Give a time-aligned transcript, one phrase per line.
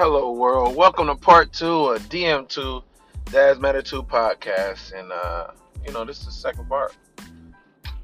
[0.00, 0.76] Hello, world.
[0.76, 2.84] Welcome to part two of DM2
[3.32, 4.96] Dad's Matter 2 podcast.
[4.96, 5.48] And, uh,
[5.84, 6.96] you know, this is the second part.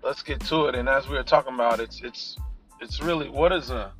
[0.00, 0.76] Let's get to it.
[0.76, 2.36] And as we were talking about, it's it's
[2.80, 3.90] it's really what is a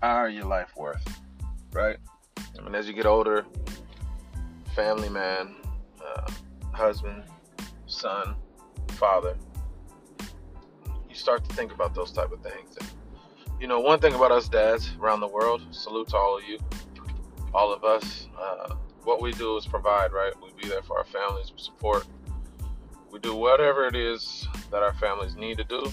[0.00, 1.02] of your life worth,
[1.72, 1.96] right?
[2.56, 3.44] I mean, as you get older,
[4.76, 5.56] family man,
[6.06, 6.30] uh,
[6.72, 7.24] husband,
[7.86, 8.36] son,
[8.90, 9.36] father,
[11.08, 12.76] you start to think about those type of things.
[12.78, 12.88] And,
[13.60, 16.60] you know, one thing about us dads around the world, salute to all of you,
[17.54, 18.28] all of us.
[18.38, 20.32] Uh, what we do is provide, right?
[20.42, 22.06] We be there for our families, we support.
[23.10, 25.86] We do whatever it is that our families need to do.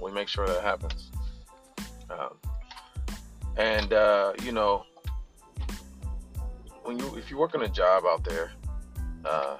[0.00, 1.10] We make sure that happens.
[2.08, 2.36] Um,
[3.56, 4.84] and uh, you know,
[6.84, 8.52] when you if you work in a job out there,
[9.24, 9.56] uh,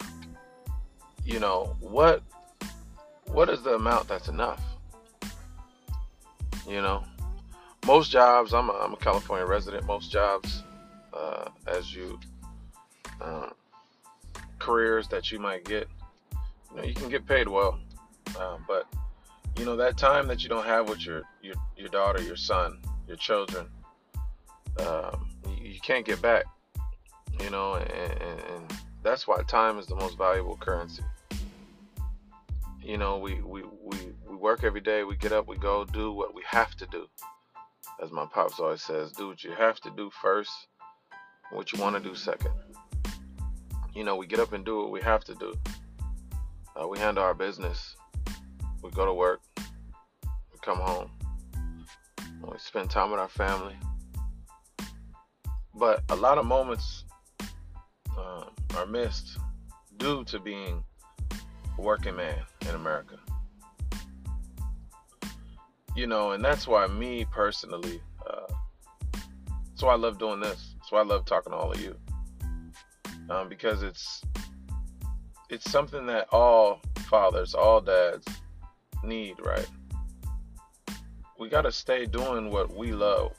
[1.24, 2.22] you know what
[3.26, 4.62] what is the amount that's enough?
[6.68, 7.04] You know,
[7.86, 8.52] most jobs.
[8.52, 9.86] I'm a, I'm a California resident.
[9.86, 10.62] Most jobs,
[11.16, 12.18] uh, as you
[13.20, 13.48] uh,
[14.58, 15.88] careers that you might get,
[16.70, 17.78] you know, you can get paid well,
[18.38, 18.86] uh, but
[19.58, 22.78] you know that time that you don't have with your your, your daughter, your son,
[23.08, 23.66] your children,
[24.78, 26.44] um, you, you, can't get back.
[27.40, 31.02] You know, and, and, and that's why time is the most valuable currency.
[32.82, 33.96] You know, we, we, we,
[34.28, 37.06] we work every day, we get up, we go do what we have to do.
[38.02, 40.68] As my pops always says, do what you have to do first,
[41.50, 42.52] what you want to do second.
[43.94, 45.54] You know, we get up and do what we have to do.
[46.76, 47.96] Uh, we handle our business.
[48.82, 49.40] We go to work.
[49.56, 51.10] We come home.
[52.42, 53.76] We spend time with our family.
[55.74, 57.04] But a lot of moments
[58.16, 58.44] uh,
[58.76, 59.38] are missed
[59.96, 60.84] due to being
[61.78, 63.16] a working man in America.
[65.94, 68.52] You know, and that's why me personally, uh,
[69.70, 70.75] that's why I love doing this.
[70.86, 71.96] That's why I love talking to all of you,
[73.28, 74.22] um, because it's
[75.50, 78.24] it's something that all fathers, all dads
[79.02, 79.66] need, right?
[81.40, 83.32] We got to stay doing what we love.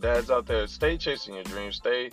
[0.00, 1.74] Dads out there, stay chasing your dreams.
[1.74, 2.08] Stay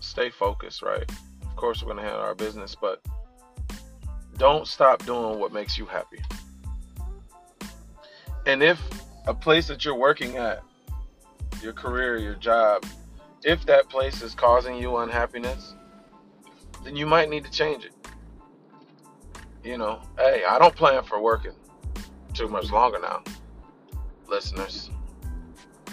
[0.00, 1.08] stay focused, right?
[1.42, 3.00] Of course, we're to handle our business, but
[4.36, 6.20] don't stop doing what makes you happy.
[8.46, 8.80] And if
[9.28, 10.64] a place that you're working at,
[11.62, 12.84] your career, your job,
[13.42, 15.74] if that place is causing you unhappiness,
[16.82, 17.92] then you might need to change it.
[19.62, 21.54] You know, hey, I don't plan for working
[22.34, 23.22] too much longer now,
[24.28, 24.90] listeners.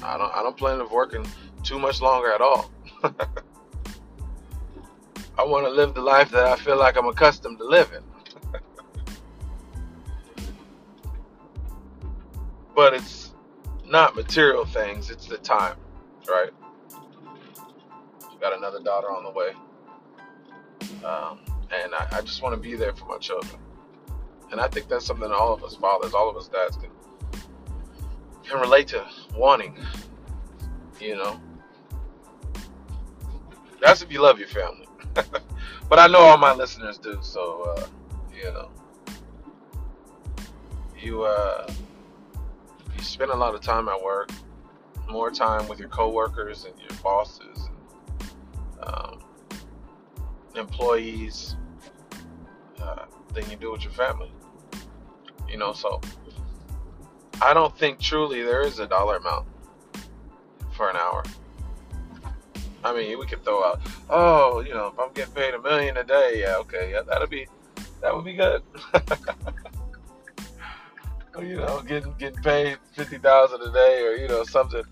[0.03, 1.25] I don't I don't plan of working
[1.63, 2.71] too much longer at all.
[3.03, 3.13] I
[5.43, 8.03] want to live the life that I feel like I'm accustomed to living.
[12.75, 13.30] but it's
[13.91, 15.75] not material things, it's the time,
[16.27, 16.51] right?
[18.39, 19.51] Got another daughter on the way.
[21.05, 21.39] Um,
[21.71, 23.61] and I, I just want to be there for my children.
[24.51, 26.89] And I think that's something all of us fathers, all of us dads can
[28.43, 29.77] can relate to wanting.
[30.99, 31.39] You know,
[33.81, 34.87] that's if you love your family.
[35.13, 37.87] but I know all my listeners do, so uh,
[38.35, 38.69] you know,
[40.99, 41.71] you uh,
[42.95, 44.29] you spend a lot of time at work,
[45.09, 47.69] more time with your coworkers and your bosses,
[48.81, 49.19] and, um,
[50.55, 51.55] employees,
[52.81, 54.31] uh, than you do with your family.
[55.49, 55.99] You know, so
[57.41, 59.47] I don't think truly there is a dollar amount
[60.73, 61.23] for an hour.
[62.83, 65.97] I mean, we could throw out, oh, you know, if I'm getting paid a million
[65.97, 67.47] a day, yeah, okay, yeah, that'll be,
[68.01, 68.63] that would be good.
[71.39, 74.83] you know, getting getting paid fifty thousand a day, or you know, something,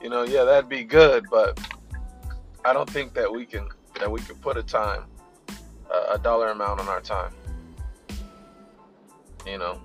[0.00, 1.24] you know, yeah, that'd be good.
[1.30, 1.58] But
[2.64, 5.04] I don't think that we can that we can put a time,
[5.90, 7.32] a, a dollar amount on our time.
[9.46, 9.80] You know,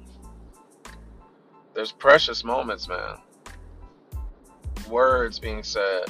[1.73, 3.17] there's precious moments, man.
[4.89, 6.05] Words being said,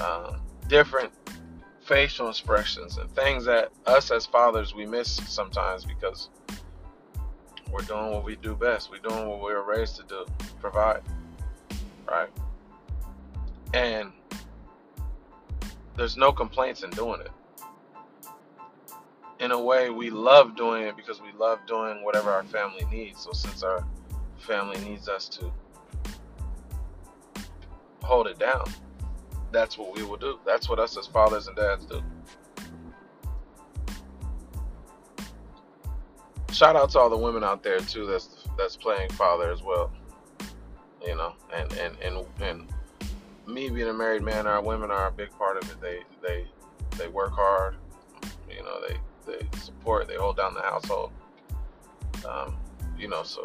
[0.00, 0.38] uh,
[0.68, 1.12] different
[1.84, 6.30] facial expressions, and things that us as fathers we miss sometimes because
[7.72, 8.90] we're doing what we do best.
[8.90, 10.26] We're doing what we were raised to do,
[10.60, 11.00] provide,
[12.06, 12.28] right?
[13.72, 14.12] And
[15.96, 17.30] there's no complaints in doing it.
[19.40, 23.22] In a way, we love doing it because we love doing whatever our family needs.
[23.22, 23.84] So since our
[24.38, 25.50] family needs us to
[28.02, 28.64] hold it down,
[29.50, 30.38] that's what we will do.
[30.44, 32.02] That's what us as fathers and dads do.
[36.52, 39.90] Shout out to all the women out there too that's that's playing father as well.
[41.04, 42.68] You know, and and and and
[43.46, 45.80] me being a married man, our women are a big part of it.
[45.80, 46.46] They they
[46.98, 47.76] they work hard.
[48.50, 48.96] You know, they
[49.26, 50.08] they support.
[50.08, 51.10] They hold down the household.
[52.28, 52.56] Um,
[52.98, 53.42] you know, so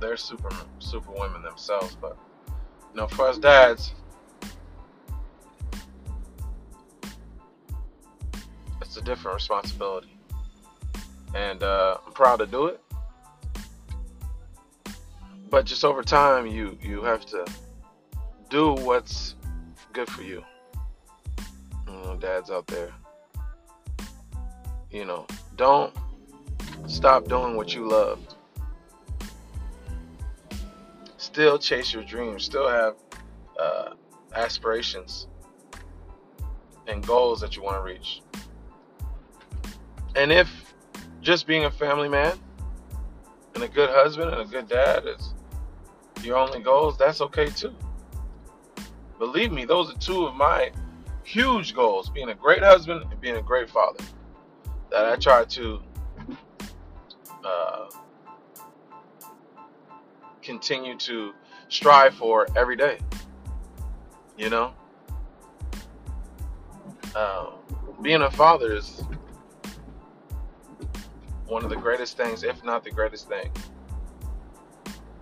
[0.00, 1.96] they're super super women themselves.
[2.00, 2.16] But
[2.46, 3.94] you know, for us dads,
[8.82, 10.17] it's a different responsibility,
[11.34, 12.80] and uh, I'm proud to do it.
[15.50, 17.46] But just over time, you you have to
[18.50, 19.34] do what's
[19.92, 20.44] good for you.
[21.86, 22.92] you know, dads out there,
[24.90, 25.26] you know,
[25.56, 25.94] don't
[26.86, 28.20] stop doing what you love.
[31.16, 32.44] Still chase your dreams.
[32.44, 32.96] Still have
[33.58, 33.94] uh,
[34.34, 35.26] aspirations
[36.86, 38.22] and goals that you want to reach.
[40.14, 40.67] And if
[41.20, 42.38] just being a family man
[43.54, 45.34] and a good husband and a good dad is
[46.22, 47.74] your only goals, that's okay too.
[49.18, 50.70] Believe me, those are two of my
[51.24, 54.02] huge goals being a great husband and being a great father
[54.90, 55.80] that I try to
[57.44, 57.86] uh,
[60.42, 61.32] continue to
[61.68, 62.98] strive for every day.
[64.36, 64.72] You know?
[67.14, 67.50] Uh,
[68.02, 69.02] being a father is
[71.48, 73.50] one of the greatest things, if not the greatest thing,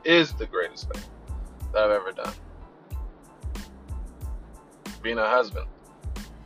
[0.05, 1.03] is the greatest thing
[1.73, 2.35] that I've ever done
[5.07, 5.69] being a husband,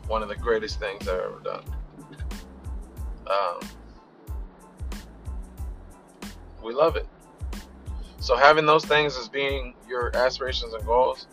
[0.07, 1.65] one of the greatest things I've ever done.
[3.27, 3.61] Um,
[6.63, 7.07] we love it.
[8.19, 11.27] So having those things as being your aspirations and goals,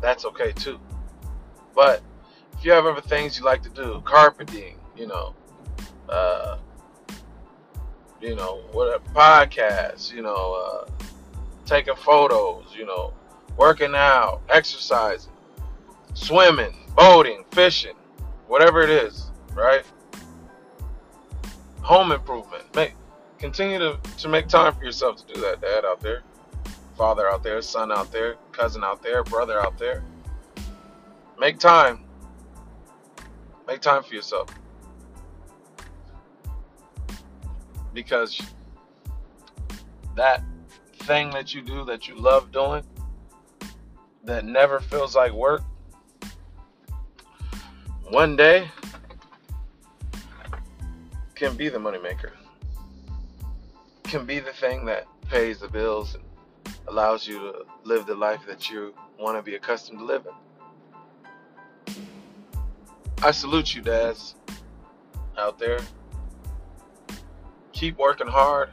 [0.00, 0.80] that's okay too.
[1.76, 2.02] But
[2.58, 5.36] if you have other things you like to do, carpeting, you know,
[6.08, 6.58] uh,
[8.22, 11.06] you know, what podcasts, you know, uh,
[11.66, 13.12] taking photos, you know,
[13.56, 15.32] working out, exercising,
[16.14, 17.96] swimming, boating, fishing,
[18.46, 19.84] whatever it is, right?
[21.80, 22.64] Home improvement.
[22.76, 22.94] Make
[23.38, 26.22] continue to, to make time for yourself to do that, dad out there,
[26.96, 30.04] father out there, son out there, cousin out there, brother out there.
[31.40, 32.04] Make time.
[33.66, 34.48] Make time for yourself.
[37.92, 38.40] Because
[40.16, 40.42] that
[41.00, 42.84] thing that you do that you love doing
[44.24, 45.62] that never feels like work
[48.12, 48.68] one day
[51.34, 52.30] can be the moneymaker,
[54.04, 56.22] can be the thing that pays the bills and
[56.88, 60.32] allows you to live the life that you want to be accustomed to living.
[63.22, 64.34] I salute you, dads,
[65.38, 65.78] out there.
[67.82, 68.70] Keep working hard.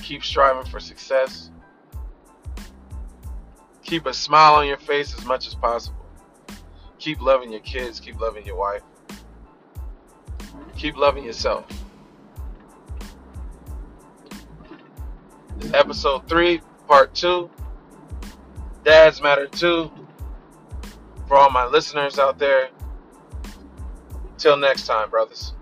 [0.00, 1.50] Keep striving for success.
[3.82, 6.06] Keep a smile on your face as much as possible.
[7.00, 7.98] Keep loving your kids.
[7.98, 8.82] Keep loving your wife.
[10.76, 11.66] Keep loving yourself.
[15.56, 17.50] This episode three, part two.
[18.84, 19.90] Dads matter too.
[21.26, 22.68] For all my listeners out there.
[24.36, 25.54] Till next time, brothers.